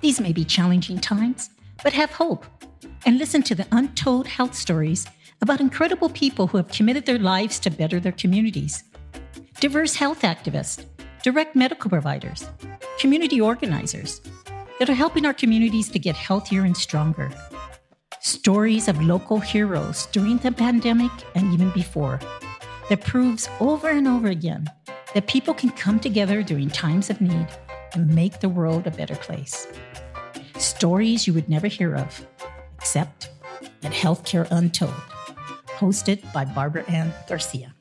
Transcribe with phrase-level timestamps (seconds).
[0.00, 1.50] These may be challenging times,
[1.82, 2.46] but have hope
[3.04, 5.06] and listen to the untold health stories
[5.40, 8.84] about incredible people who have committed their lives to better their communities.
[9.60, 10.84] Diverse health activists,
[11.22, 12.48] direct medical providers,
[12.98, 14.20] community organizers
[14.78, 17.30] that are helping our communities to get healthier and stronger.
[18.20, 22.20] Stories of local heroes during the pandemic and even before
[22.88, 24.68] that proves over and over again
[25.14, 27.48] that people can come together during times of need
[27.94, 29.66] and make the world a better place.
[30.58, 32.26] Stories you would never hear of,
[32.76, 33.30] except
[33.84, 34.90] at Healthcare Untold,
[35.78, 37.74] hosted by Barbara Ann Garcia.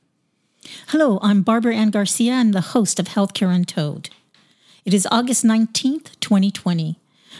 [0.89, 2.33] Hello, I'm Barbara Ann Garcia.
[2.33, 4.09] I'm the host of Healthcare Untold.
[4.85, 6.99] It is August 19th, 2020.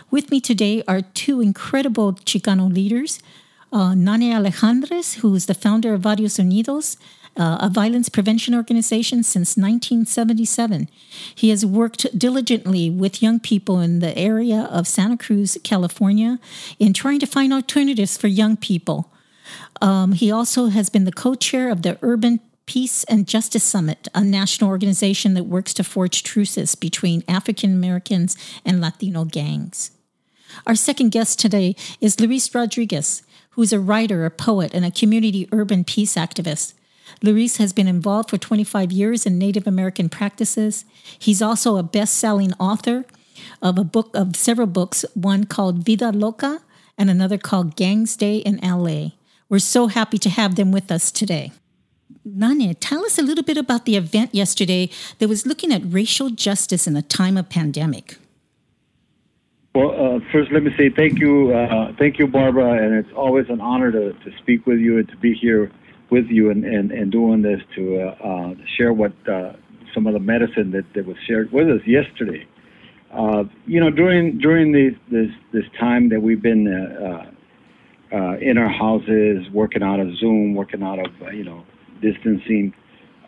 [0.10, 3.20] With me today are two incredible Chicano leaders
[3.72, 6.98] uh, Nane Alejandrez, who is the founder of Barrios Unidos,
[7.38, 10.90] uh, a violence prevention organization since 1977.
[11.34, 16.40] He has worked diligently with young people in the area of Santa Cruz, California,
[16.80, 19.14] in trying to find alternatives for young people.
[19.82, 24.10] Um, he also has been the co chair of the Urban Peace and Justice Summit,
[24.14, 28.36] a national organization that works to forge truces between African Americans
[28.66, 29.92] and Latino gangs.
[30.66, 34.92] Our second guest today is Luis Rodriguez, who is a writer, a poet, and a
[34.92, 36.74] community urban peace activist.
[37.22, 40.86] Luis has been involved for 25 years in Native American practices.
[41.18, 43.06] He's also a best-selling author
[43.62, 46.62] of a book of several books, one called Vida Loca
[46.98, 49.10] and another called Gang Days in LA.
[49.50, 51.52] We're so happy to have them with us today.
[52.26, 56.30] Nane, tell us a little bit about the event yesterday that was looking at racial
[56.30, 58.18] justice in a time of pandemic.
[59.74, 63.48] Well, uh, first, let me say thank you, uh, thank you, Barbara, and it's always
[63.50, 65.72] an honor to, to speak with you and to be here
[66.10, 69.54] with you and, and, and doing this to uh, uh, share what uh,
[69.94, 72.46] some of the medicine that, that was shared with us yesterday.
[73.12, 77.32] Uh, you know, during during this this this time that we've been uh,
[78.16, 81.64] uh, in our houses, working out of Zoom, working out of you know
[82.02, 82.74] distancing,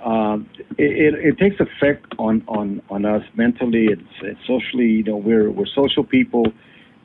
[0.01, 0.46] it,
[0.78, 4.85] it, it, takes effect on, on, on us mentally and, and socially.
[4.85, 6.46] You know, we're we're social people,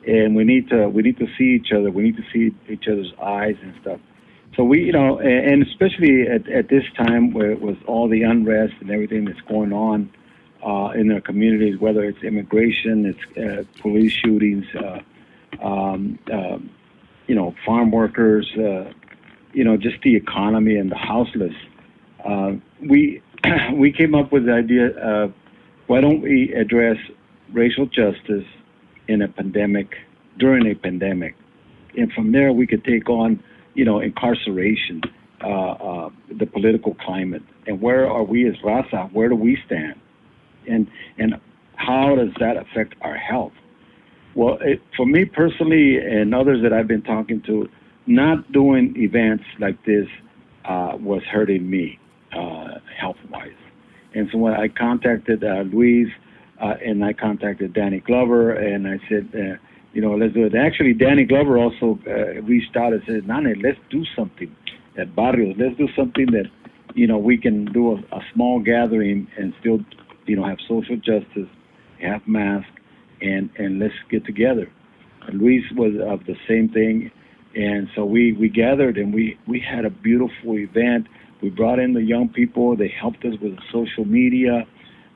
[0.05, 1.91] and we need to we need to see each other.
[1.91, 3.99] We need to see each other's eyes and stuff.
[4.55, 8.73] So we, you know, and especially at, at this time where with all the unrest
[8.79, 10.09] and everything that's going on
[10.65, 14.99] uh, in our communities, whether it's immigration, it's uh, police shootings, uh,
[15.61, 16.69] um, um
[17.27, 18.91] you know, farm workers, uh,
[19.51, 21.55] you know, just the economy and the houseless.
[22.23, 23.21] Uh, we
[23.73, 25.33] we came up with the idea of
[25.87, 26.97] why don't we address
[27.51, 28.45] racial justice
[29.07, 29.95] in a pandemic
[30.37, 31.35] during a pandemic,
[31.97, 33.43] and from there we could take on
[33.75, 35.01] you know, incarceration,
[35.43, 36.09] uh, uh,
[36.39, 39.11] the political climate, and where are we as Raza?
[39.13, 39.95] Where do we stand?
[40.67, 40.87] And
[41.17, 41.35] and
[41.75, 43.53] how does that affect our health?
[44.33, 47.69] Well, it, for me personally, and others that I've been talking to,
[48.07, 50.07] not doing events like this
[50.65, 51.99] uh, was hurting me
[52.35, 53.51] uh, health-wise.
[54.13, 56.07] And so when I contacted uh, Luis
[56.61, 59.59] uh, and I contacted Danny Glover, and I said
[59.95, 60.53] you know, let's do it.
[60.53, 64.53] Actually, Danny Glover also uh, reached out and said, Nane, let's do something
[64.97, 65.55] at Barrios.
[65.57, 66.47] Let's do something that,
[66.95, 69.79] you know, we can do a, a small gathering and still,
[70.25, 71.47] you know, have social justice,
[72.01, 72.67] have mask,
[73.21, 74.69] and, and let's get together.
[75.31, 77.09] Luis was of the same thing.
[77.55, 81.07] And so we, we gathered and we, we had a beautiful event.
[81.41, 82.75] We brought in the young people.
[82.75, 84.67] They helped us with social media.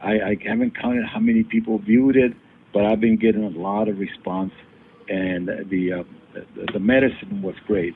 [0.01, 2.31] I, I haven't counted how many people viewed it,
[2.73, 4.53] but I've been getting a lot of response
[5.09, 6.03] and the uh,
[6.33, 7.95] the the medicine was great.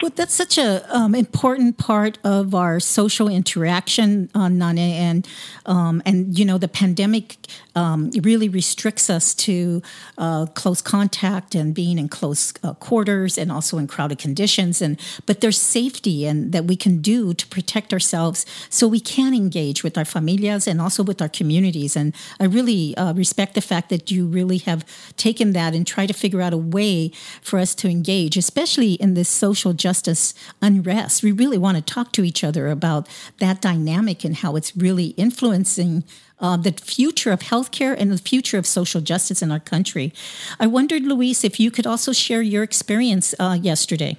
[0.00, 5.28] Well, that's such a um, important part of our social interaction, uh, Nane, and
[5.66, 7.36] um, and you know the pandemic
[7.74, 9.82] um, really restricts us to
[10.18, 14.80] uh, close contact and being in close uh, quarters and also in crowded conditions.
[14.80, 19.34] And but there's safety and that we can do to protect ourselves so we can
[19.34, 21.96] engage with our familias and also with our communities.
[21.96, 24.84] And I really uh, respect the fact that you really have
[25.16, 27.10] taken that and try to figure out a way
[27.42, 31.22] for us to engage, especially in this social justice unrest.
[31.22, 33.08] We really want to talk to each other about
[33.38, 36.04] that dynamic and how it's really influencing
[36.40, 40.12] uh, the future of healthcare and the future of social justice in our country.
[40.58, 44.16] I wondered, Luis, if you could also share your experience uh, yesterday.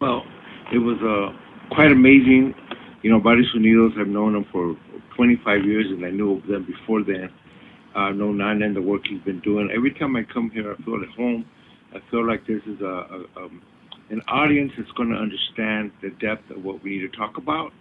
[0.00, 0.22] Well,
[0.72, 2.54] it was uh, quite amazing.
[3.02, 4.76] You know, Barrios Unidos, I've known them for
[5.16, 7.30] 25 years, and I knew of them before then.
[7.94, 9.70] I know Nane and the work he's been doing.
[9.74, 11.46] Every time I come here, I feel at home.
[11.94, 13.62] I feel like this is a, a um,
[14.10, 17.72] an audience that's going to understand the depth of what we need to talk about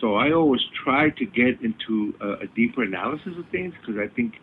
[0.00, 4.08] so I always try to get into a, a deeper analysis of things because I
[4.14, 4.34] think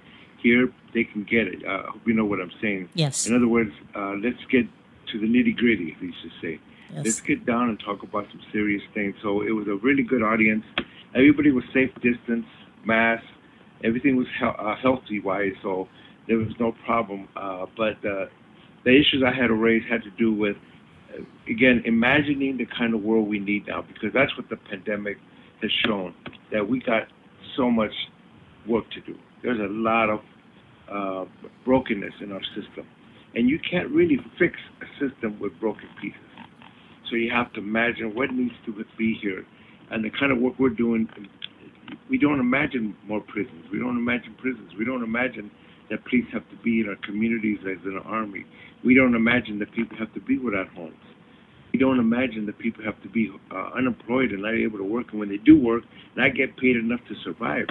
[0.42, 1.66] here they can get it.
[1.66, 2.90] Uh, I hope you know what I'm saying.
[2.94, 3.26] Yes.
[3.26, 4.66] In other words, uh, let's get
[5.12, 6.60] to the nitty gritty, they used to say.
[6.94, 7.06] Yes.
[7.06, 9.16] Let's get down and talk about some serious things.
[9.24, 10.64] So it was a really good audience.
[11.16, 12.46] Everybody was safe distance,
[12.86, 13.24] mask,
[13.84, 15.88] everything was he- uh, healthy wise, so
[16.28, 17.28] there was no problem.
[17.36, 18.28] Uh, but uh,
[18.84, 20.60] the issues I had to raise had to do with, uh,
[21.50, 25.18] again, imagining the kind of world we need now, because that's what the pandemic
[25.62, 26.14] has shown
[26.52, 27.04] that we got
[27.56, 27.92] so much
[28.68, 29.18] work to do.
[29.44, 30.20] There's a lot of
[30.92, 31.26] uh,
[31.66, 32.86] brokenness in our system,
[33.36, 36.20] and you can't really fix a system with broken pieces.
[37.10, 39.46] So you have to imagine what needs to be here,
[39.92, 41.08] and the kind of work we're doing.
[42.10, 43.66] We don't imagine more prisons.
[43.72, 44.72] We don't imagine prisons.
[44.78, 45.50] We don't imagine
[45.90, 48.46] that police have to be in our communities as in an army.
[48.84, 50.96] We don't imagine that people have to be without homes.
[51.78, 55.12] We don't imagine that people have to be uh, unemployed and not able to work,
[55.12, 55.84] and when they do work,
[56.16, 57.68] not get paid enough to survive.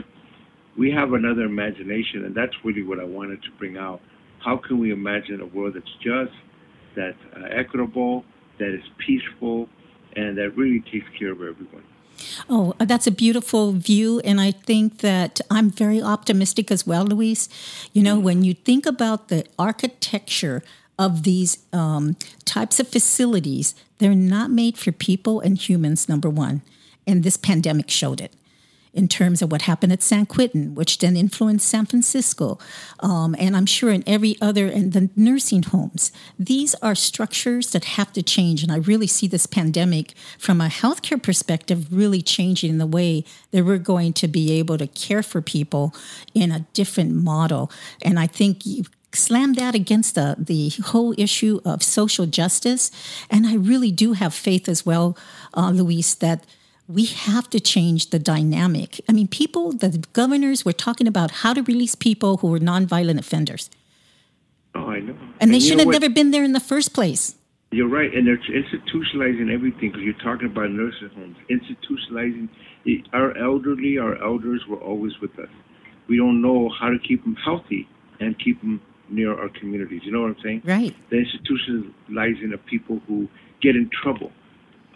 [0.79, 4.00] We have another imagination, and that's really what I wanted to bring out.
[4.38, 6.31] How can we imagine a world that's just,
[6.94, 8.25] that's uh, equitable,
[8.61, 9.69] that is peaceful,
[10.14, 11.82] and that really takes care of everyone?
[12.49, 14.20] Oh, that's a beautiful view.
[14.20, 17.49] And I think that I'm very optimistic as well, Luis.
[17.93, 20.62] You know, when you think about the architecture
[20.98, 26.62] of these um, types of facilities, they're not made for people and humans, number one.
[27.06, 28.32] And this pandemic showed it
[28.96, 32.58] in terms of what happened at San Quentin, which then influenced San Francisco,
[33.00, 36.10] um, and I'm sure in every other, and the nursing homes.
[36.38, 40.69] These are structures that have to change, and I really see this pandemic from a
[40.69, 45.42] healthcare perspective really changing the way that we're going to be able to care for
[45.42, 45.94] people
[46.32, 47.70] in a different model.
[48.00, 48.62] And I think
[49.12, 52.91] you slam that against the, the whole issue of social justice.
[53.31, 55.17] And I really do have faith as well,
[55.55, 56.44] uh, Luis, that
[56.88, 59.00] we have to change the dynamic.
[59.08, 63.19] I mean, people, the governors were talking about how to release people who were nonviolent
[63.19, 63.70] offenders.
[64.75, 65.17] Oh, I know.
[65.41, 67.35] And they should have never been there in the first place.
[67.73, 71.37] You're right, and they're institutionalizing everything because you're talking about nursing homes.
[71.50, 72.49] Institutionalizing
[72.85, 75.49] the, our elderly, our elders were always with us.
[76.09, 77.88] We don't know how to keep them healthy
[78.20, 80.03] and keep them near our communities.
[80.05, 80.62] You know what I'm saying?
[80.64, 80.94] Right.
[81.11, 83.29] The institutionalizing of people who
[83.62, 84.32] get in trouble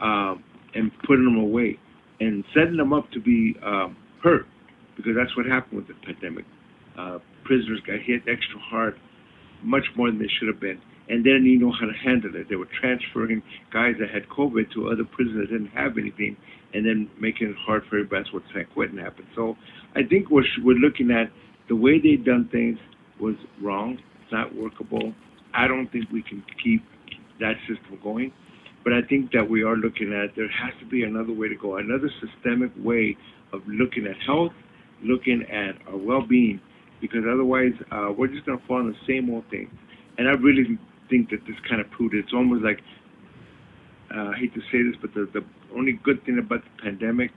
[0.00, 1.78] um, and putting them away
[2.20, 4.46] and setting them up to be um, hurt
[4.96, 6.44] because that's what happened with the pandemic.
[6.98, 8.98] Uh, prisoners got hit extra hard,
[9.62, 10.80] much more than they should have been
[11.10, 12.48] and they didn't even know how to handle it.
[12.48, 13.42] They were transferring
[13.72, 16.36] guys that had COVID to other prisons that didn't have anything,
[16.72, 18.22] and then making it hard for everybody.
[18.22, 19.26] That's what San Quentin happened.
[19.34, 19.56] So
[19.96, 21.30] I think we're we're looking at
[21.68, 22.78] the way they've done things
[23.20, 23.98] was wrong.
[24.22, 25.12] It's not workable.
[25.54, 26.82] I don't think we can keep
[27.40, 28.32] that system going.
[28.82, 31.56] But I think that we are looking at there has to be another way to
[31.56, 33.16] go, another systemic way
[33.52, 34.52] of looking at health,
[35.02, 36.60] looking at our well-being,
[37.00, 39.70] because otherwise uh, we're just going to fall in the same old thing.
[40.16, 40.78] And I really
[41.10, 42.20] think that this kind of proved it.
[42.24, 42.80] It's almost like
[44.14, 45.44] uh, I hate to say this, but the, the
[45.76, 47.30] only good thing about the pandemic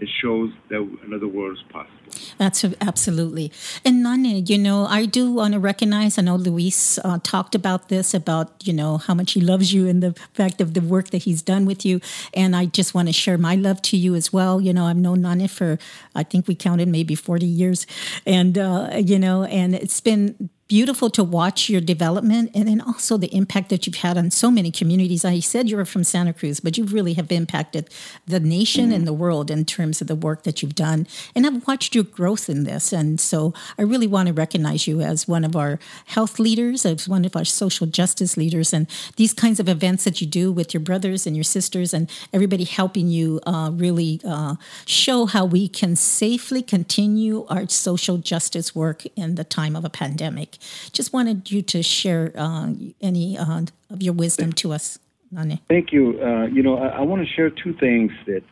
[0.00, 1.94] it shows that another world is possible.
[2.38, 3.52] That's absolutely.
[3.84, 7.88] And Nane, you know, I do want to recognize, I know Luis uh, talked about
[7.88, 11.10] this, about, you know, how much he loves you and the fact of the work
[11.10, 12.00] that he's done with you.
[12.32, 14.60] And I just want to share my love to you as well.
[14.60, 15.78] You know, I've known Nane for,
[16.14, 17.86] I think we counted maybe 40 years.
[18.24, 23.16] And, uh, you know, and it's been beautiful to watch your development and then also
[23.16, 25.24] the impact that you've had on so many communities.
[25.24, 27.88] I said you were from Santa Cruz, but you really have impacted
[28.26, 28.92] the nation mm-hmm.
[28.92, 31.06] and the world in terms of the work that you've done.
[31.34, 32.92] And I've watched your growth in this.
[32.92, 37.08] And so I really want to recognize you as one of our health leaders, as
[37.08, 38.74] one of our social justice leaders.
[38.74, 42.10] And these kinds of events that you do with your brothers and your sisters and
[42.34, 48.74] everybody helping you uh, really uh, show how we can safely continue our social justice
[48.74, 50.57] work in the time of a pandemic.
[50.92, 54.98] Just wanted you to share uh, any uh, of your wisdom to us,
[55.30, 55.60] Nane.
[55.68, 56.20] Thank you.
[56.22, 58.42] Uh, you know, I, I want to share two things that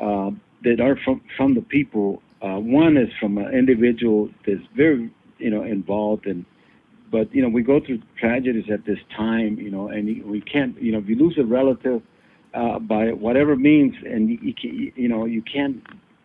[0.00, 0.30] uh,
[0.64, 2.22] that are from from the people.
[2.42, 6.46] Uh, one is from an individual that's very, you know, involved in.
[7.10, 10.80] But you know, we go through tragedies at this time, you know, and we can't,
[10.80, 12.02] you know, if you lose a relative
[12.54, 15.84] uh, by whatever means, and you, you, can, you know, you can't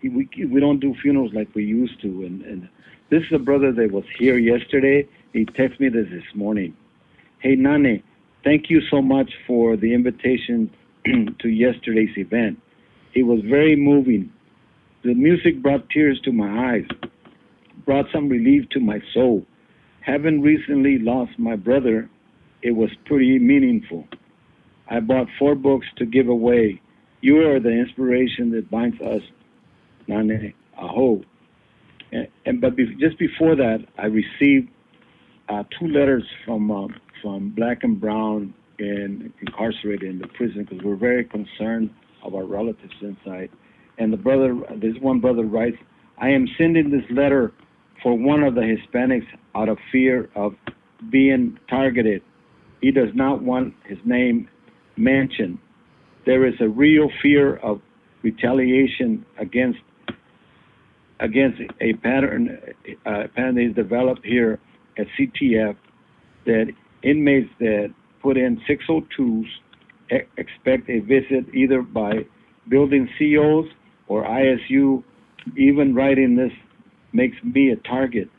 [0.10, 2.26] we we don't do funerals like we used to.
[2.26, 2.70] And, and
[3.10, 5.08] this is a brother that was here yesterday.
[5.36, 6.78] He texted me this this morning.
[7.40, 8.02] Hey Nane,
[8.46, 10.72] thank you so much for the invitation
[11.42, 12.58] to yesterday's event.
[13.14, 14.32] It was very moving.
[15.04, 16.86] The music brought tears to my eyes,
[17.84, 19.46] brought some relief to my soul.
[20.00, 22.10] Having recently lost my brother,
[22.62, 24.08] it was pretty meaningful.
[24.90, 26.82] I bought four books to give away.
[27.20, 29.22] You are the inspiration that binds us
[30.08, 31.24] Nane Aho.
[32.14, 34.70] And, and but be, just before that, I received
[35.50, 36.88] uh, two letters from uh,
[37.22, 41.90] from black and brown and incarcerated in the prison because we're very concerned
[42.24, 43.50] of our relatives inside.
[43.98, 45.78] And the brother, this one brother writes,
[46.18, 47.54] I am sending this letter
[48.04, 50.54] for one of the Hispanics out of fear of
[51.10, 52.22] being targeted.
[52.82, 54.50] He does not want his name
[54.98, 55.58] mentioned.
[56.26, 57.82] There is a real fear of
[58.24, 59.80] retaliation against
[61.22, 62.60] against a pattern
[63.06, 64.60] uh, pattern is developed here
[64.98, 65.76] at CTF
[66.46, 66.72] that
[67.04, 69.46] inmates that put in 602s
[70.10, 72.26] expect a visit either by
[72.70, 73.66] building COs
[74.08, 75.04] or ISU.
[75.58, 76.52] Even writing this
[77.14, 78.30] makes me a target,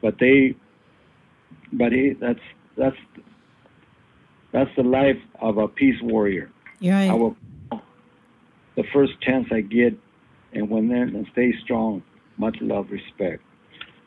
[0.00, 0.54] but they,
[1.72, 2.40] but he, that's
[2.76, 2.96] that's
[4.52, 6.50] that's the life of a peace warrior.
[6.80, 7.10] Right.
[7.10, 7.36] I will
[8.76, 9.98] the first chance I get,
[10.52, 12.02] and when then and stay strong.
[12.38, 13.42] Much love, respect.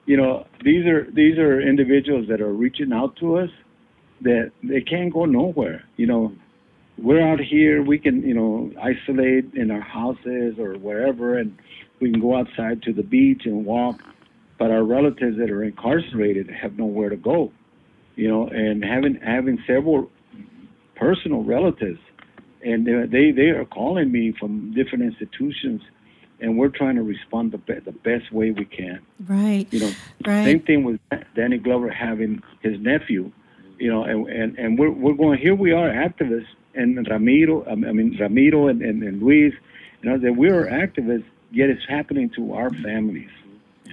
[0.09, 3.51] You know, these are these are individuals that are reaching out to us
[4.21, 5.83] that they can't go nowhere.
[5.97, 6.33] You know,
[6.97, 11.55] we're out here, we can, you know, isolate in our houses or wherever, and
[12.01, 13.97] we can go outside to the beach and walk.
[14.57, 17.51] But our relatives that are incarcerated have nowhere to go,
[18.15, 20.09] you know, and having having several
[20.95, 21.99] personal relatives,
[22.63, 25.81] and they they are calling me from different institutions,
[26.41, 28.99] and we're trying to respond the, be- the best way we can.
[29.27, 29.67] Right.
[29.71, 29.91] You know,
[30.25, 30.45] right.
[30.45, 30.99] same thing with
[31.35, 33.31] Danny Glover having his nephew
[33.79, 37.75] you know, and, and, and we're, we're going, here we are activists, and Ramiro, I
[37.75, 39.53] mean, Ramiro and, and, and Luis,
[40.01, 43.29] you know, that we're activists, yet it's happening to our families.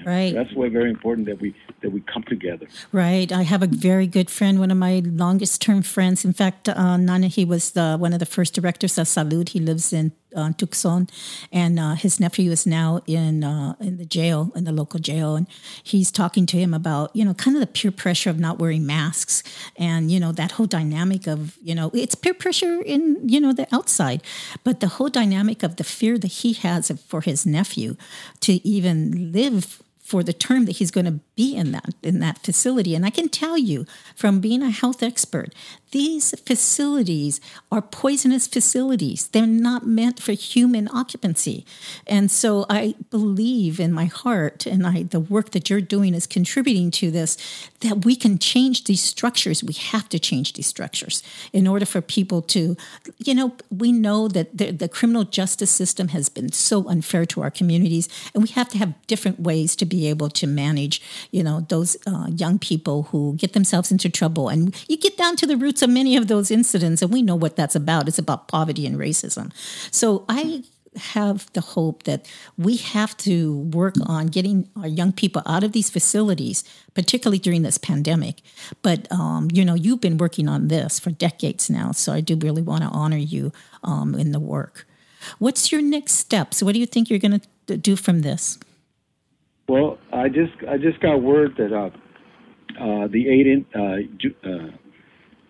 [0.05, 0.35] Right.
[0.35, 2.67] That's why very important that we that we come together.
[2.93, 3.33] Right.
[3.33, 6.25] I have a very good friend, one of my longest term friends.
[6.25, 9.49] In fact, uh, Nana, he was the, one of the first directors of Salud.
[9.49, 11.09] He lives in uh, Tucson,
[11.51, 15.35] and uh, his nephew is now in uh, in the jail, in the local jail,
[15.35, 15.47] and
[15.83, 18.87] he's talking to him about you know kind of the peer pressure of not wearing
[18.87, 19.43] masks,
[19.77, 23.53] and you know that whole dynamic of you know it's peer pressure in you know
[23.53, 24.23] the outside,
[24.63, 27.97] but the whole dynamic of the fear that he has for his nephew
[28.41, 32.39] to even live for the term that he's going to be in that in that
[32.39, 35.53] facility and i can tell you from being a health expert
[35.97, 37.41] these facilities
[37.71, 39.29] are poisonous facilities.
[39.29, 41.65] They're not meant for human occupancy.
[42.07, 46.27] And so I believe in my heart, and I, the work that you're doing is
[46.27, 47.39] contributing to this,
[47.81, 49.65] that we can change these structures.
[49.65, 52.77] We have to change these structures in order for people to,
[53.19, 57.41] you know, we know that the, the criminal justice system has been so unfair to
[57.43, 61.43] our communities, and we have to have different ways to be able to manage, you
[61.43, 64.49] know, those uh, young people who get themselves into trouble.
[64.49, 67.37] And you get down to the roots of many of those incidents, and we know
[67.37, 68.09] what that's about.
[68.09, 69.53] It's about poverty and racism.
[69.91, 70.65] So I
[70.97, 75.73] have the hope that we have to work on getting our young people out of
[75.73, 76.65] these facilities,
[76.95, 78.41] particularly during this pandemic.
[78.83, 82.37] But um, you know, you've been working on this for decades now, so I do
[82.37, 83.53] really want to honor you
[83.85, 84.87] um, in the work.
[85.39, 86.63] What's your next steps?
[86.63, 88.59] What do you think you're going to do from this?
[89.69, 91.91] Well, I just I just got word that uh,
[92.81, 94.71] uh, the eight in, uh, uh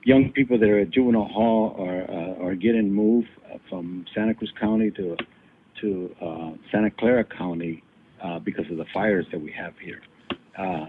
[0.04, 3.28] young people that are at juvenile hall are uh, are getting moved
[3.68, 5.16] from Santa Cruz County to
[5.80, 7.82] to uh, Santa Clara County
[8.22, 10.00] uh, because of the fires that we have here.
[10.56, 10.86] Uh,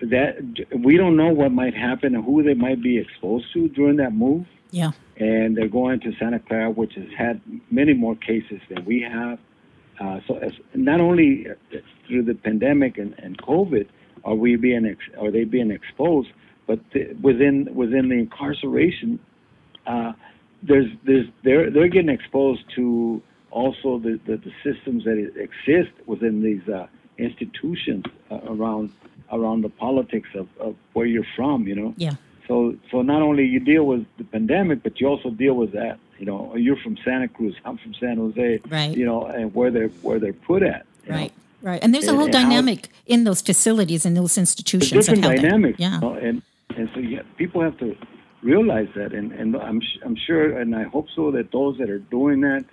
[0.00, 0.36] that
[0.84, 4.12] we don't know what might happen and who they might be exposed to during that
[4.12, 4.46] move.
[4.70, 4.90] Yeah.
[5.18, 7.40] And they're going to Santa Clara, which has had
[7.70, 9.38] many more cases than we have.
[10.00, 11.46] Uh, so as, not only
[12.06, 13.88] through the pandemic and, and COVID
[14.24, 16.28] are we being ex- are they being exposed,
[16.66, 19.18] but the, within within the incarceration,
[19.86, 20.12] uh,
[20.62, 26.42] there's there's they're they're getting exposed to also the, the, the systems that exist within
[26.42, 26.86] these uh,
[27.18, 28.90] institutions uh, around
[29.30, 31.66] around the politics of, of where you're from.
[31.66, 31.94] You know.
[31.96, 32.14] Yeah.
[32.48, 35.98] So so not only you deal with the pandemic, but you also deal with that.
[36.24, 38.60] You know, you're from Santa Cruz, I'm from San Jose.
[38.70, 38.96] Right.
[38.96, 40.86] You know, and where they're where they're put at.
[41.06, 41.32] Right.
[41.36, 41.70] Know?
[41.70, 41.80] Right.
[41.82, 45.04] And there's a whole and dynamic how, in those facilities and those institutions.
[45.06, 45.78] Different dynamics.
[45.78, 45.96] yeah.
[45.96, 46.40] You know, and
[46.78, 47.94] and so yeah, people have to
[48.42, 51.98] realize that, and, and I'm, I'm sure, and I hope so, that those that are
[51.98, 52.64] doing that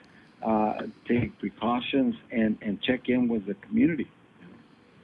[0.44, 4.08] uh, take precautions and, and check in with the community.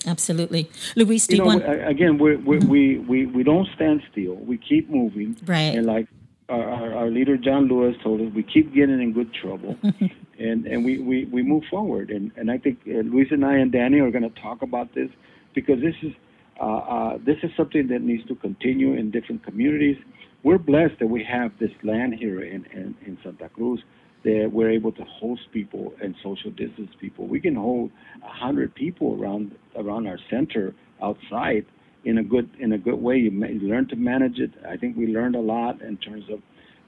[0.06, 0.70] Absolutely.
[0.96, 1.90] Luis, do you, you know, want...
[1.90, 2.70] Again, we're, we're, mm-hmm.
[2.70, 4.36] we we, we don't stand still.
[4.36, 5.36] We keep moving.
[5.46, 5.76] Right.
[5.76, 6.08] And like
[6.50, 9.76] our, our, our, leader, John Lewis, told us, we keep getting in good trouble.
[10.40, 12.10] and and we, we, we move forward.
[12.10, 14.94] And, and I think uh, Luis and I and Danny are going to talk about
[14.96, 15.10] this
[15.54, 16.14] because this is
[16.60, 19.98] uh, uh, this is something that needs to continue in different communities.
[20.44, 23.82] We're blessed that we have this land here in, in, in Santa Cruz
[24.24, 27.28] that we're able to host people and social distance people.
[27.28, 27.92] We can hold
[28.24, 31.66] a hundred people around around our center outside,
[32.06, 33.18] in a good in a good way.
[33.18, 34.52] You, you learn to manage it.
[34.68, 36.40] I think we learned a lot in terms of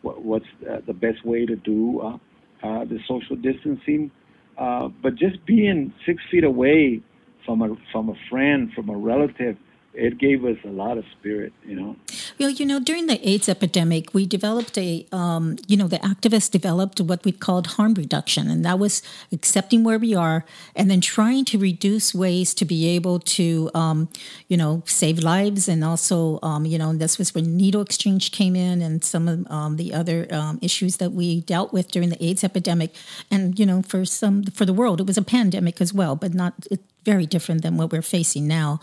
[0.02, 2.16] what, what's uh, the best way to do uh,
[2.64, 4.12] uh, the social distancing.
[4.58, 7.02] Uh, but just being six feet away
[7.46, 9.58] from a from a friend, from a relative,
[9.94, 11.96] it gave us a lot of spirit, you know.
[12.40, 16.50] Well, you know, during the AIDS epidemic, we developed a, um, you know, the activists
[16.50, 21.02] developed what we called harm reduction, and that was accepting where we are and then
[21.02, 24.10] trying to reduce ways to be able to, um,
[24.48, 25.68] you know, save lives.
[25.68, 29.52] And also, um, you know, this was when needle exchange came in and some of
[29.52, 32.94] um, the other um, issues that we dealt with during the AIDS epidemic.
[33.32, 36.34] And, you know, for some, for the world, it was a pandemic as well, but
[36.34, 38.80] not, it, very different than what we're facing now.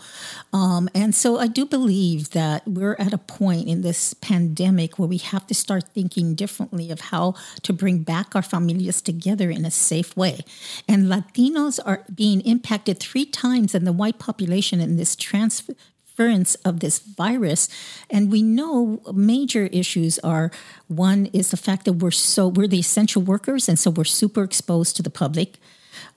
[0.51, 5.07] Um, and so I do believe that we're at a point in this pandemic where
[5.07, 9.65] we have to start thinking differently of how to bring back our familias together in
[9.65, 10.39] a safe way.
[10.87, 16.79] And Latinos are being impacted three times than the white population in this transference of
[16.79, 17.69] this virus
[18.09, 20.49] and we know major issues are
[20.87, 24.41] one is the fact that we're so we're the essential workers and so we're super
[24.41, 25.57] exposed to the public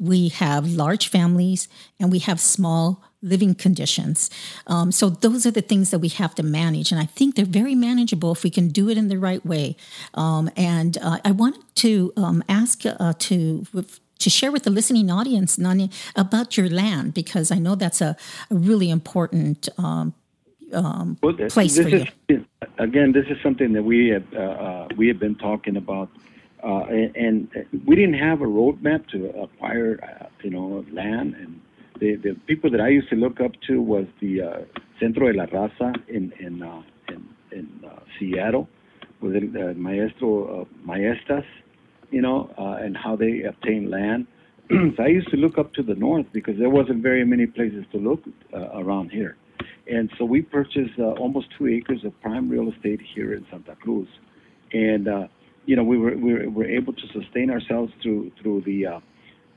[0.00, 4.30] we have large families, and we have small living conditions.
[4.66, 7.44] Um, so those are the things that we have to manage, and I think they're
[7.44, 9.76] very manageable if we can do it in the right way.
[10.14, 13.66] Um, and uh, I wanted to um, ask uh, to.
[14.24, 18.18] To share with the listening audience, Nani, about your land because I know that's a,
[18.50, 20.12] a really important um,
[20.72, 22.44] um, well, place for is, you.
[22.78, 26.10] Again, this is something that we have uh, uh, we have been talking about
[26.62, 31.34] uh, and, and, we didn't have a roadmap to acquire, uh, you know, land.
[31.34, 31.60] And
[32.00, 35.38] the, the people that I used to look up to was the uh, Centro de
[35.38, 38.68] la Raza in in uh, in, in uh, Seattle,
[39.20, 41.44] with the Maestro Maestas,
[42.10, 44.26] you know, and how they obtain land.
[44.96, 47.84] so I used to look up to the north because there wasn't very many places
[47.92, 48.22] to look
[48.74, 49.36] around here.
[49.90, 54.08] And so we purchased almost two acres of prime real estate here in Santa Cruz.
[54.72, 55.08] And
[55.70, 59.00] you know, we were we were, were able to sustain ourselves through through the uh,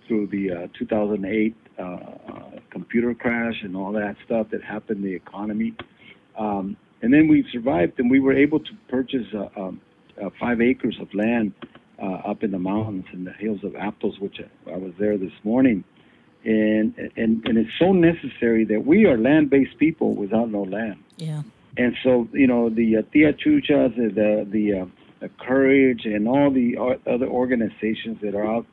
[0.08, 5.10] through the uh, 2008 uh, uh, computer crash and all that stuff that happened in
[5.10, 5.74] the economy.
[6.38, 9.82] Um, and then we survived, and we were able to purchase uh, um,
[10.24, 11.54] uh, five acres of land
[12.00, 14.38] up in the mountains in the hills of Aptos, which
[14.68, 15.84] I was there this morning.
[16.46, 21.04] And, and and it's so necessary that we are land-based people without no land.
[21.18, 21.42] Yeah.
[21.76, 24.88] And so you know the uh, Tia Chuchas, the the
[25.40, 26.76] Courage and all the
[27.08, 28.66] other organizations that are out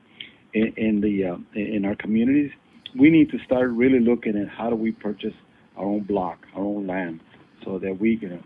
[0.55, 2.51] in, in the uh, in our communities,
[2.99, 5.35] we need to start really looking at how do we purchase
[5.77, 7.21] our own block, our own land,
[7.65, 8.43] so that we can.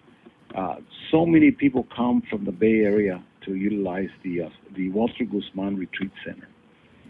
[0.55, 0.77] Uh,
[1.11, 5.77] so many people come from the Bay Area to utilize the uh, the Walter Guzman
[5.77, 6.49] Retreat Center,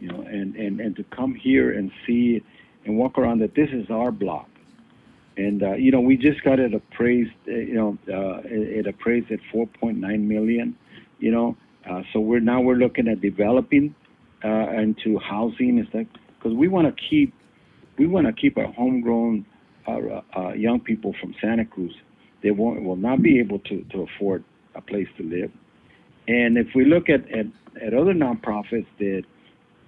[0.00, 2.42] you know, and, and, and to come here and see
[2.84, 4.48] and walk around that this is our block,
[5.36, 9.30] and uh, you know we just got it appraised, uh, you know, uh, it, appraised
[9.30, 10.76] at 4.9 million
[11.18, 11.56] you know.
[11.88, 13.94] Uh, so we're now we're looking at developing
[14.44, 17.32] uh, into housing and because we want to keep
[17.98, 19.44] we want to keep our homegrown
[19.86, 21.94] uh, young people from Santa Cruz.
[22.42, 24.44] They won't will not be able to, to afford
[24.74, 25.50] a place to live.
[26.26, 27.46] And if we look at, at,
[27.82, 29.24] at other nonprofits that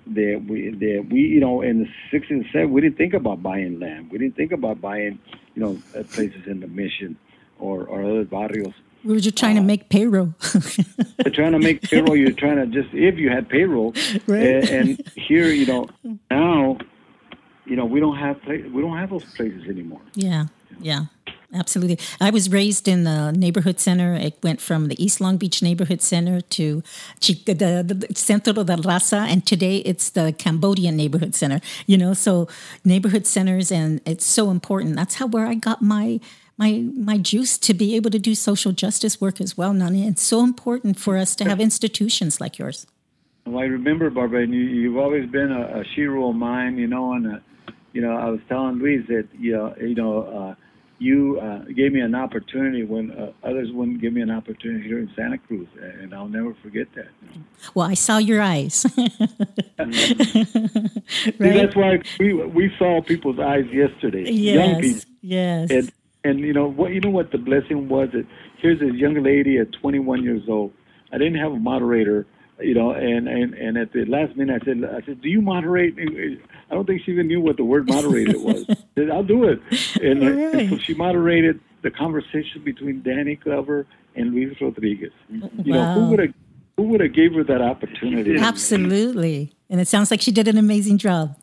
[0.07, 3.43] that we that we you know in the 60s and 70s we didn't think about
[3.43, 4.11] buying land.
[4.11, 5.19] We didn't think about buying
[5.55, 5.79] you know
[6.13, 7.17] places in the mission
[7.59, 8.75] or, or other barrios
[9.07, 10.35] we were just trying uh, to make payroll.
[11.25, 12.17] you're trying to make payroll.
[12.17, 13.95] You're trying to just if you had payroll,
[14.27, 14.43] right.
[14.43, 15.89] and, and here you know
[16.31, 16.79] now,
[17.65, 20.01] you know we don't have we don't have those places anymore.
[20.15, 20.47] Yeah,
[20.81, 21.07] yeah.
[21.55, 21.99] Absolutely.
[22.21, 24.15] I was raised in the neighborhood center.
[24.15, 26.83] It went from the East Long Beach Neighborhood Center to
[27.21, 31.61] the, the Centro de Raza, and today it's the Cambodian Neighborhood Center.
[31.87, 32.49] You know, so
[32.85, 34.97] neighborhood centers, and it's so important.
[34.97, 36.21] That's how where I got my
[36.59, 40.07] my my juice to be able to do social justice work as well, Nani.
[40.07, 42.87] It's so important for us to have institutions like yours.
[43.47, 46.89] Well, I remember, Barbara, and you, have always been a, a shero of mine, you
[46.89, 47.39] know, and, uh,
[47.93, 50.55] you know, I was telling Luis that, you know, you know, uh,
[50.99, 54.99] you uh, gave me an opportunity when uh, others wouldn't give me an opportunity here
[54.99, 57.09] in Santa Cruz, and I'll never forget that.
[57.75, 58.87] Well, I saw your eyes.
[59.79, 59.95] right?
[59.95, 64.31] See, that's why we we saw people's eyes yesterday.
[64.31, 65.11] Yes, young people.
[65.21, 65.71] Yes.
[65.71, 65.93] And
[66.25, 66.93] and you know what?
[66.93, 68.11] You know what the blessing was?
[68.13, 68.27] That
[68.59, 70.73] here's this young lady at 21 years old.
[71.13, 72.27] I didn't have a moderator,
[72.59, 75.43] you know, and and and at the last minute, I said, I said, do you
[75.43, 75.97] moderate?
[76.71, 78.67] I don't think she even knew what the word moderator was.
[78.95, 79.61] Said, I'll do it.
[80.03, 80.55] And, uh, right.
[80.55, 85.13] and, so she moderated the conversation between Danny Glover and Luis Rodriguez.
[85.29, 85.95] You wow.
[85.95, 86.35] know, who would have
[86.77, 88.37] who would have gave her that opportunity?
[88.39, 89.55] Absolutely.
[89.71, 91.37] And it sounds like she did an amazing job.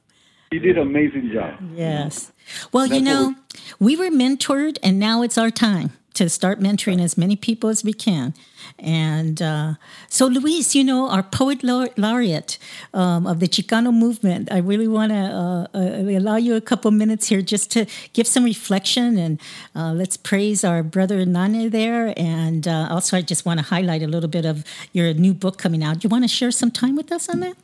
[0.51, 1.59] She did an amazing job.
[1.73, 2.31] Yes.
[2.71, 3.33] Well, you know,
[3.79, 7.83] We were mentored, and now it's our time to start mentoring as many people as
[7.83, 8.33] we can.
[8.79, 9.73] And uh,
[10.07, 12.57] so, Luis, you know, our poet laureate
[12.93, 16.91] um, of the Chicano movement, I really want to uh, uh, allow you a couple
[16.91, 19.41] minutes here just to give some reflection and
[19.75, 22.13] uh, let's praise our brother Nane there.
[22.17, 25.57] And uh, also, I just want to highlight a little bit of your new book
[25.57, 26.03] coming out.
[26.03, 27.57] You want to share some time with us on that?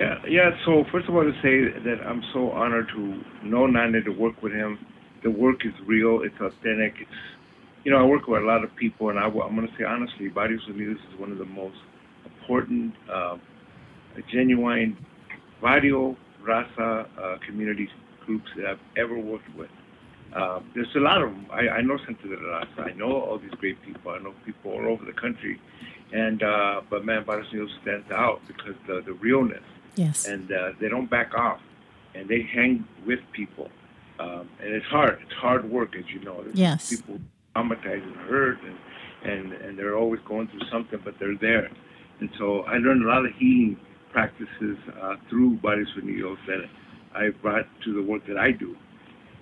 [0.00, 0.50] Yeah, yeah.
[0.64, 4.42] So, first of all, to say that I'm so honored to know Nane, to work
[4.42, 4.78] with him.
[5.22, 7.10] The work is real, it's authentic, it's
[7.84, 9.84] you know, I work with a lot of people, and I, am going to say
[9.84, 11.78] honestly, Barrios Unidos is one of the most
[12.24, 13.36] important, uh,
[14.30, 14.96] genuine
[15.62, 17.88] barrio raza uh, community
[18.26, 19.70] groups that I've ever worked with.
[20.34, 21.46] Uh, there's a lot of them.
[21.50, 22.92] I, I know Santa de la Raza.
[22.92, 24.12] I know all these great people.
[24.12, 25.60] I know people all over the country.
[26.12, 29.64] And uh, but man, Barrios Unidos stands out because the the realness.
[29.96, 30.26] Yes.
[30.26, 31.60] And uh, they don't back off,
[32.14, 33.68] and they hang with people.
[34.20, 35.18] Um, and it's hard.
[35.22, 36.42] It's hard work, as you know.
[36.42, 36.90] There's yes.
[36.90, 37.18] People
[37.60, 38.76] traumatized and hurt, and
[39.22, 41.70] and and they're always going through something, but they're there.
[42.20, 43.78] And so I learned a lot of healing
[44.12, 46.60] practices uh, through Barrios Unidos that
[47.14, 48.76] I brought to the work that I do.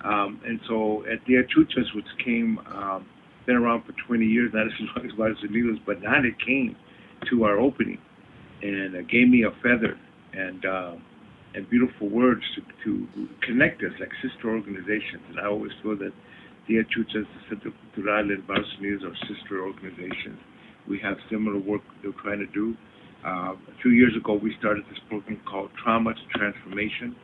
[0.03, 3.05] Um, and so at Tia Chuchas, which came, um,
[3.45, 6.75] been around for 20 years, not as long as Barrios Unidos, but now it came
[7.29, 7.97] to our opening
[8.61, 9.97] and gave me a feather
[10.33, 10.95] and uh,
[11.55, 15.23] and beautiful words to, to connect us like sister organizations.
[15.29, 16.11] And I always feel that
[16.69, 20.37] Tia Chuchas, the Centro Cultural, and Unidos are sister organizations.
[20.87, 22.75] We have similar work they're trying to do.
[23.25, 27.15] Uh, a few years ago, we started this program called Trauma to Transformation,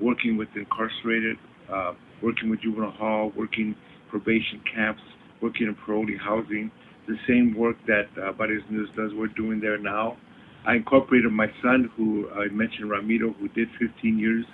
[0.00, 1.36] working with incarcerated,
[1.68, 3.74] uh, working with juvenile hall, working
[4.08, 5.02] probation camps,
[5.42, 6.70] working in parolee housing.
[7.08, 10.16] The same work that uh, Barrios Unidos does, we're doing there now.
[10.64, 14.44] I incorporated my son, who I mentioned, Ramiro, who did 15 years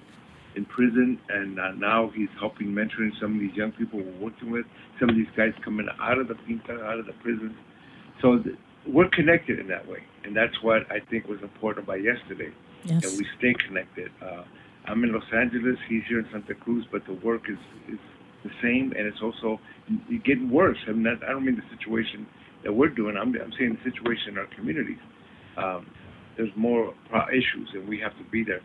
[0.56, 4.50] in prison, and uh, now he's helping mentoring some of these young people we're working
[4.50, 4.66] with.
[4.98, 7.56] Some of these guys coming out of the pinta, out of the prison.
[8.20, 8.56] So th-
[8.86, 12.52] we're connected in that way, and that's what I think was important about yesterday.
[12.84, 13.02] Yes.
[13.02, 14.10] That we stay connected.
[14.22, 14.44] Uh,
[14.86, 15.76] I'm in Los Angeles.
[15.88, 17.58] He's here in Santa Cruz, but the work is
[17.92, 17.98] is
[18.44, 19.60] the same, and it's also
[20.24, 20.78] getting worse.
[20.88, 22.26] I mean, that, I don't mean the situation
[22.64, 23.16] that we're doing.
[23.16, 24.98] I'm I'm saying the situation in our communities.
[25.56, 25.86] Um,
[26.36, 26.94] there's more
[27.32, 28.60] issues, and we have to be there.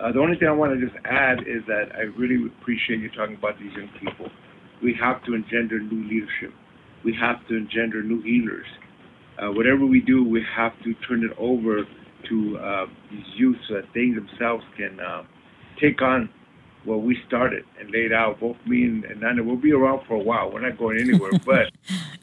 [0.00, 3.10] Uh, the only thing I want to just add is that I really appreciate you
[3.10, 4.30] talking about these young people.
[4.82, 6.54] We have to engender new leadership.
[7.04, 8.66] We have to engender new healers.
[9.38, 11.84] Uh, whatever we do, we have to turn it over
[12.28, 15.22] to uh, these youth so that they themselves can uh,
[15.80, 16.28] take on
[16.84, 18.40] what we started and laid out.
[18.40, 20.50] Both me and, and Nana, we'll be around for a while.
[20.50, 21.70] We're not going anywhere, but right.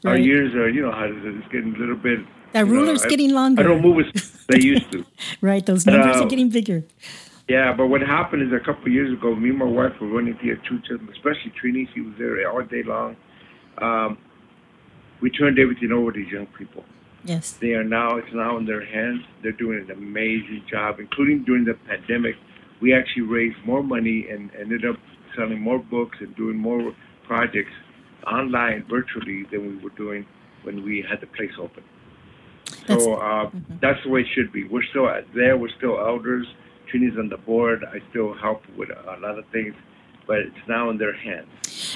[0.04, 2.20] our years are, you know, how it's getting a little bit.
[2.52, 3.62] That ruler's know, getting longer.
[3.62, 5.04] I don't move as they used to.
[5.40, 6.84] right, those numbers are uh, getting bigger.
[7.48, 10.08] Yeah, but what happened is a couple of years ago, me and my wife were
[10.08, 11.86] running Tia Chucha, especially Trini.
[11.94, 13.16] She was there all day long.
[13.80, 14.18] Um,
[15.20, 16.84] we turned everything over to these young people.
[17.24, 17.52] Yes.
[17.52, 19.22] They are now, it's now in their hands.
[19.42, 22.34] They're doing an amazing job, including during the pandemic.
[22.80, 24.96] We actually raised more money and ended up
[25.36, 26.94] selling more books and doing more
[27.26, 27.72] projects
[28.26, 30.26] online, virtually, than we were doing
[30.64, 31.84] when we had the place open.
[32.88, 33.76] That's, so uh, mm-hmm.
[33.80, 34.66] that's the way it should be.
[34.66, 35.56] We're still there.
[35.56, 36.46] We're still elders
[36.96, 37.84] Trini's on the board.
[37.84, 39.74] I still help with a lot of things,
[40.26, 41.48] but it's now in their hands.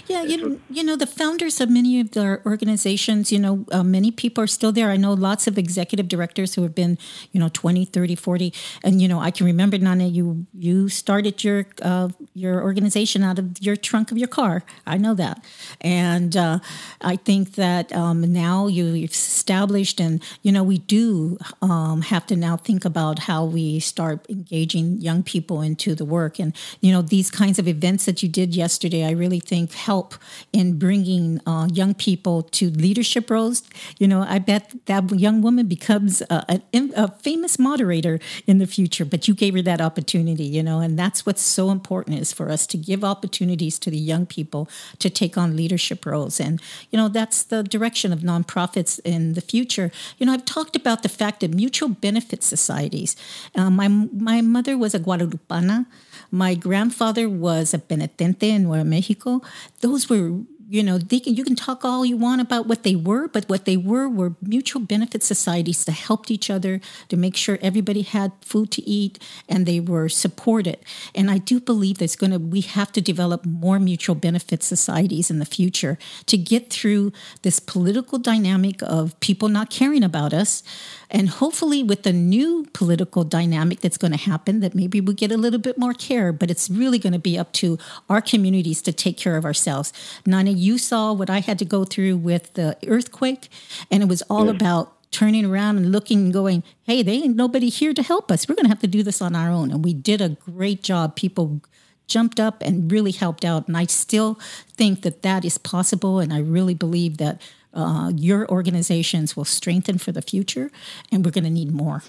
[0.07, 4.11] Yeah, you, you know, the founders of many of their organizations, you know, uh, many
[4.11, 4.91] people are still there.
[4.91, 6.99] I know lots of executive directors who have been,
[7.33, 8.53] you know, 20, 30, 40.
[8.85, 13.39] And, you know, I can remember, Nana, you you started your uh, your organization out
[13.39, 14.65] of your trunk of your car.
[14.87, 15.45] I know that.
[15.81, 16.59] And uh,
[17.01, 22.37] I think that um, now you've established, and, you know, we do um, have to
[22.37, 26.39] now think about how we start engaging young people into the work.
[26.39, 30.15] And, you know, these kinds of events that you did yesterday, I really think help
[30.53, 33.63] in bringing uh, young people to leadership roles.
[33.99, 38.67] You know, I bet that young woman becomes a, a, a, famous moderator in the
[38.67, 42.33] future, but you gave her that opportunity, you know, and that's what's so important is
[42.33, 46.41] for us to give opportunities to the young people to take on leadership roles.
[46.41, 49.91] And, you know, that's the direction of nonprofits in the future.
[50.19, 53.17] You know, I've talked about the fact that mutual benefit societies.
[53.55, 55.87] Uh, my, my mother was a Guadalupana.
[56.31, 59.43] My grandfather was a penitente in Nuevo Mexico.
[59.81, 60.41] Those were
[60.71, 63.49] you know they can you can talk all you want about what they were but
[63.49, 68.03] what they were were mutual benefit societies that helped each other to make sure everybody
[68.03, 70.79] had food to eat and they were supported
[71.13, 75.29] and i do believe there's going to we have to develop more mutual benefit societies
[75.29, 77.13] in the future to get through
[77.43, 80.63] this political dynamic of people not caring about us
[81.11, 85.33] and hopefully, with the new political dynamic that's going to happen, that maybe we get
[85.33, 88.81] a little bit more care, but it's really going to be up to our communities
[88.83, 89.93] to take care of ourselves.
[90.25, 93.49] Nana, you saw what I had to go through with the earthquake,
[93.91, 94.53] and it was all yeah.
[94.53, 98.49] about turning around and looking and going, hey, they ain't nobody here to help us.
[98.49, 99.73] We're going to have to do this on our own.
[99.73, 101.17] And we did a great job.
[101.17, 101.61] People
[102.07, 103.67] jumped up and really helped out.
[103.67, 104.39] And I still
[104.77, 106.21] think that that is possible.
[106.21, 107.41] And I really believe that
[107.75, 110.71] uh, your organizations will strengthen for the future,
[111.11, 112.03] and we're going to need more.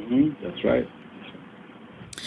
[0.00, 0.88] Mm-hmm, that's right.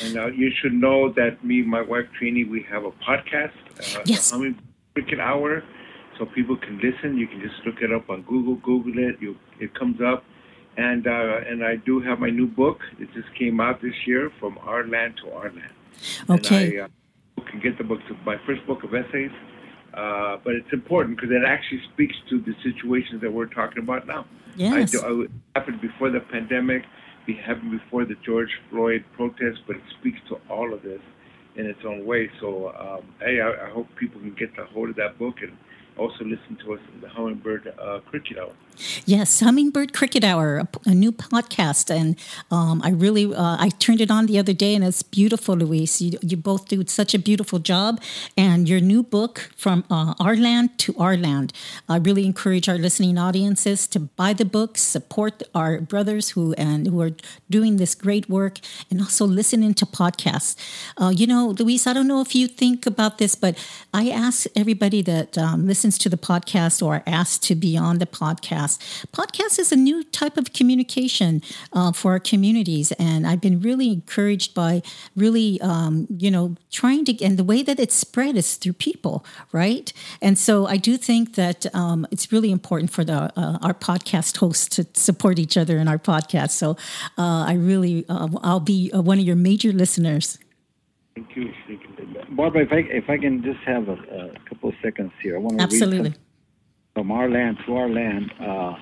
[0.03, 3.53] And uh, you should know that me my wife Trini, we have a podcast.
[3.79, 4.31] Uh, yes.
[4.31, 4.59] Humming
[4.93, 5.63] Cricket Hour,
[6.17, 7.17] so people can listen.
[7.17, 8.55] You can just look it up on Google.
[8.55, 9.15] Google it.
[9.21, 10.23] You, it comes up.
[10.77, 12.79] And uh, and I do have my new book.
[12.99, 15.71] It just came out this year, from our land to our land.
[16.29, 16.79] Okay.
[16.79, 18.01] And I uh, can get the book.
[18.25, 19.31] My first book of essays
[19.95, 24.05] uh, but it's important because it actually speaks to the situations that we're talking about
[24.05, 24.25] now.
[24.55, 24.73] Yes.
[24.73, 26.83] I do, happened before the pandemic.
[27.27, 31.01] It happened before the George Floyd protest, but it speaks to all of this
[31.55, 32.29] in its own way.
[32.39, 35.57] So, um, hey, I, I hope people can get a hold of that book and
[35.97, 38.53] also listen to us in the Hummingbird uh, Cricket Hour.
[39.05, 42.17] Yes, Hummingbird Cricket Hour, a, a new podcast, and
[42.51, 46.01] um, I really uh, I turned it on the other day, and it's beautiful, Luis.
[46.01, 48.01] You, you both do such a beautiful job,
[48.35, 51.53] and your new book from uh, our land to our land.
[51.87, 56.87] I really encourage our listening audiences to buy the book, support our brothers who and
[56.87, 57.11] who are
[57.49, 58.59] doing this great work,
[58.91, 60.57] and also listening to podcasts.
[60.97, 63.57] Uh, you know, Luis, I don't know if you think about this, but
[63.93, 68.05] I ask everybody that um, listens to the podcast or asked to be on the
[68.05, 69.05] podcast podcast.
[69.11, 71.41] Podcast is a new type of communication
[71.73, 74.81] uh, for our communities, and I've been really encouraged by
[75.15, 79.25] really, um, you know, trying to and the way that it's spread is through people,
[79.51, 79.91] right?
[80.21, 84.37] And so I do think that um, it's really important for the uh, our podcast
[84.37, 86.51] hosts to support each other in our podcast.
[86.51, 86.71] So
[87.17, 90.37] uh, I really, uh, I'll be uh, one of your major listeners.
[91.15, 91.49] Thank you.
[92.31, 95.39] Barbara, if I, if I can just have a, a couple of seconds here, I
[95.39, 96.09] want to Absolutely.
[96.09, 96.19] read
[96.93, 98.33] from our land to our land.
[98.39, 98.73] Uh,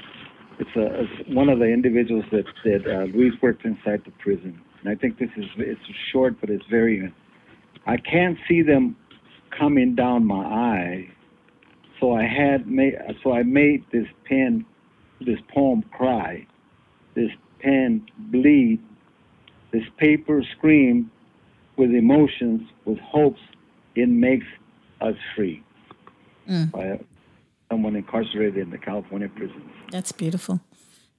[0.59, 4.59] it's, a, it's one of the individuals that that uh, Luis worked inside the prison,
[4.81, 7.13] and I think this is it's short, but it's very.
[7.85, 8.95] I can't see them
[9.57, 11.09] coming down my eye,
[11.99, 14.65] so I had made so I made this pen,
[15.19, 16.47] this poem cry,
[17.15, 18.79] this pen bleed,
[19.71, 21.11] this paper scream,
[21.77, 23.39] with emotions, with hopes.
[23.95, 24.45] It makes
[25.01, 25.63] us free.
[26.49, 26.71] Mm.
[26.71, 26.99] By
[27.69, 29.63] someone incarcerated in the California prisons.
[29.91, 30.59] That's beautiful.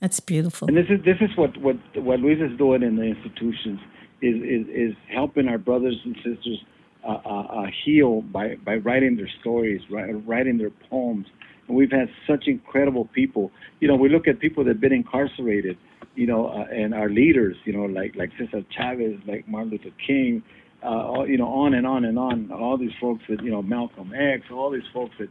[0.01, 0.69] That's beautiful.
[0.69, 3.81] And this is this is what what what Luis is doing in the institutions
[4.21, 6.63] is is, is helping our brothers and sisters
[7.05, 11.27] uh, uh, uh, heal by by writing their stories, writing their poems.
[11.69, 13.51] And we've had such incredible people.
[13.81, 15.79] You know, we look at people that've been incarcerated.
[16.15, 17.57] You know, uh, and our leaders.
[17.65, 20.43] You know, like like Cesar Chavez, like Martin Luther King.
[20.83, 22.53] Uh, all, you know, on and on and on.
[22.53, 24.51] All these folks that you know, Malcolm X.
[24.51, 25.31] All these folks that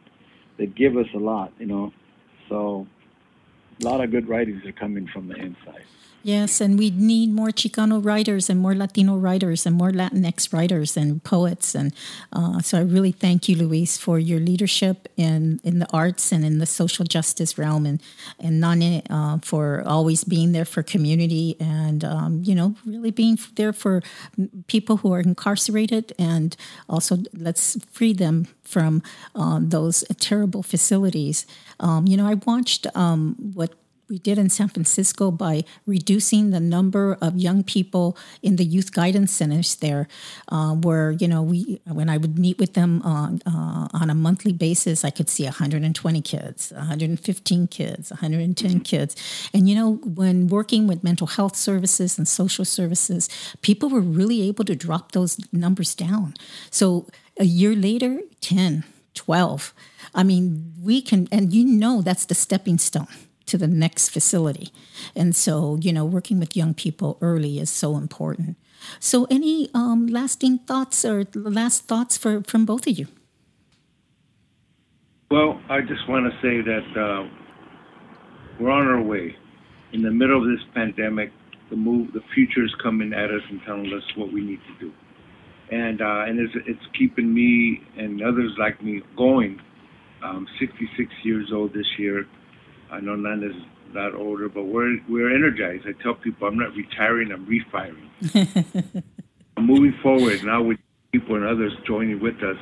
[0.58, 1.92] that give us a lot, you know.
[2.50, 2.88] So
[3.82, 5.86] a lot of good writings are coming from the inside.
[6.26, 10.96] Yes, and we need more Chicano writers and more Latino writers and more Latinx writers
[10.96, 11.76] and poets.
[11.76, 11.94] And
[12.32, 16.46] uh, so I really thank you, Luis, for your leadership in, in the arts and
[16.46, 18.02] in the social justice realm, and
[18.40, 23.38] and Nane uh, for always being there for community and um, you know really being
[23.56, 24.02] there for
[24.68, 26.56] people who are incarcerated, and
[26.88, 29.04] also let's free them from
[29.36, 31.46] uh, those terrible facilities.
[31.82, 33.74] Um, you know, I watched um, what
[34.10, 38.92] we did in San Francisco by reducing the number of young people in the youth
[38.94, 40.08] guidance centers there,
[40.50, 44.16] uh, where you know we when I would meet with them on uh, on a
[44.16, 48.80] monthly basis, I could see 120 kids, 115 kids, 110 mm-hmm.
[48.80, 49.16] kids,
[49.54, 53.30] and you know when working with mental health services and social services,
[53.62, 56.34] people were really able to drop those numbers down.
[56.70, 57.08] So
[57.40, 59.74] a year later, 10, 12.
[60.16, 63.08] I mean, we can, and you know that's the stepping stone
[63.46, 64.72] to the next facility.
[65.16, 68.58] And so, you know, working with young people early is so important.
[69.00, 73.08] So, any um, lasting thoughts or last thoughts for from both of you?
[75.32, 77.28] Well, I just want to say that uh,
[78.60, 79.36] we're on our way.
[79.94, 81.32] In the middle of this pandemic,
[81.70, 84.88] the move, the future is coming at us and telling us what we need to
[84.88, 84.94] do,
[85.72, 89.62] and uh, and it's, it's keeping me and others like me going
[90.24, 92.26] I'm 66 years old this year.
[92.94, 93.56] I know Nana's
[93.94, 95.86] not older, but we're we're energized.
[95.88, 98.10] I tell people I'm not retiring, I'm refiring.
[99.58, 100.78] I'm moving forward now with
[101.12, 102.58] people and others joining with us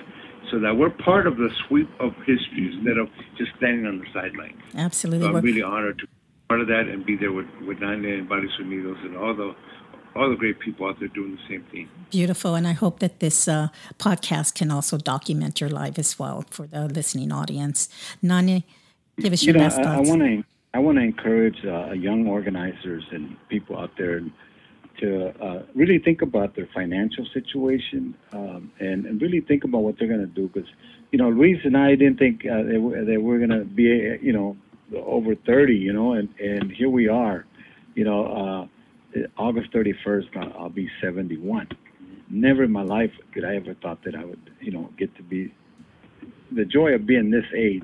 [0.51, 4.05] so that we're part of the sweep of history instead of just standing on the
[4.13, 4.61] sidelines.
[4.75, 5.27] Absolutely.
[5.27, 6.13] So I'm really honored to be
[6.49, 9.55] part of that and be there with, with Nana and Barrios Unidos and all the
[10.13, 11.89] all the great people out there doing the same thing.
[12.09, 12.55] Beautiful.
[12.55, 16.67] And I hope that this uh, podcast can also document your life as well for
[16.67, 17.87] the listening audience.
[18.21, 18.65] Nani,
[19.21, 20.09] give us your you know, best I, thoughts.
[20.09, 24.21] I want to I want to encourage uh, young organizers and people out there
[24.99, 29.97] to uh, really think about their financial situation um, and, and really think about what
[29.97, 30.47] they're going to do.
[30.47, 30.69] Because
[31.11, 34.17] you know, Luis and I didn't think uh, they, were, they were going to be
[34.21, 34.57] you know
[34.95, 37.45] over 30, you know, and and here we are.
[37.95, 38.69] You know,
[39.15, 41.67] uh, August 31st, I'll, I'll be 71.
[42.29, 45.23] Never in my life could I ever thought that I would, you know, get to
[45.23, 45.53] be
[46.51, 47.83] the joy of being this age.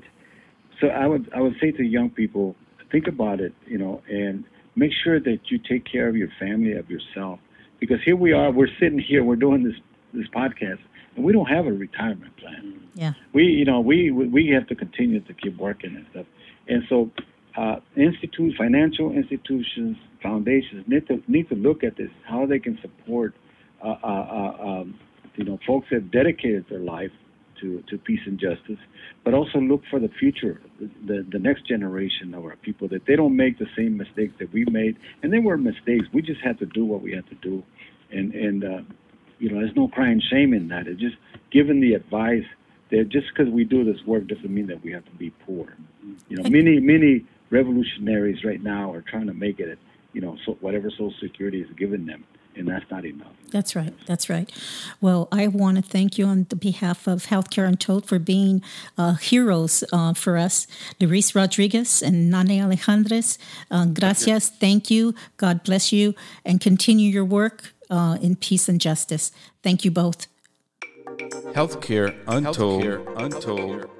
[0.80, 2.54] So I would I would say to young people,
[2.90, 4.44] think about it, you know, and
[4.76, 7.40] make sure that you take care of your family, of yourself,
[7.80, 9.74] because here we are, we're sitting here, we're doing this
[10.14, 10.78] this podcast,
[11.16, 12.80] and we don't have a retirement plan.
[12.94, 13.12] Yeah.
[13.32, 16.26] We, you know, we we have to continue to keep working and stuff,
[16.68, 17.10] and so
[17.56, 22.78] uh, institute, financial institutions, foundations need to need to look at this, how they can
[22.80, 23.34] support,
[23.84, 24.98] uh, uh, uh, um,
[25.36, 27.10] you know, folks that have dedicated their life
[27.60, 28.78] to, to peace and justice,
[29.24, 33.16] but also look for the future, the, the next generation of our people, that they
[33.16, 34.96] don't make the same mistakes that we made.
[35.22, 36.06] And they were mistakes.
[36.12, 37.62] We just had to do what we had to do.
[38.10, 38.80] And, and uh,
[39.38, 40.86] you know, there's no crying shame in that.
[40.86, 41.16] It's just
[41.50, 42.44] giving the advice
[42.90, 45.76] that just because we do this work doesn't mean that we have to be poor.
[46.28, 49.78] You know, many, many revolutionaries right now are trying to make it,
[50.12, 52.24] you know, so whatever Social Security is giving them
[52.58, 53.28] and that's not enough.
[53.50, 53.94] That's right.
[54.06, 54.50] That's right.
[55.00, 58.62] Well, I want to thank you on the behalf of Healthcare Untold for being
[58.98, 60.66] uh, heroes uh, for us.
[61.00, 63.38] Luis Rodriguez and Nane Alejandrez,
[63.70, 64.50] uh, gracias.
[64.50, 65.14] Thank you.
[65.38, 69.32] God bless you and continue your work uh, in peace and justice.
[69.62, 70.26] Thank you both.
[71.54, 72.82] Healthcare Untold.
[72.82, 73.90] Healthcare Untold.